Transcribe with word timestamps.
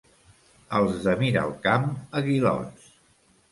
Els 0.79 0.95
de 1.09 1.13
Miralcamp, 1.19 1.87
aguilots. 2.23 2.91